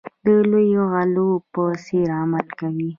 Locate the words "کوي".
2.59-2.89